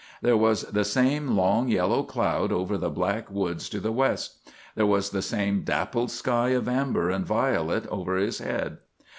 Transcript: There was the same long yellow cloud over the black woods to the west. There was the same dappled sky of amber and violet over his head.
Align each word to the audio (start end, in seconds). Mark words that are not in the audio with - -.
There 0.23 0.35
was 0.35 0.63
the 0.63 0.83
same 0.83 1.37
long 1.37 1.67
yellow 1.67 2.01
cloud 2.01 2.51
over 2.51 2.75
the 2.75 2.89
black 2.89 3.29
woods 3.29 3.69
to 3.69 3.79
the 3.79 3.91
west. 3.91 4.37
There 4.73 4.87
was 4.87 5.11
the 5.11 5.21
same 5.21 5.61
dappled 5.61 6.09
sky 6.09 6.49
of 6.57 6.67
amber 6.67 7.11
and 7.11 7.23
violet 7.23 7.85
over 7.89 8.17
his 8.17 8.39
head. 8.39 8.79